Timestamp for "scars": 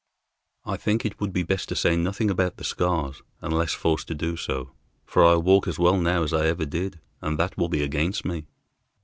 2.63-3.21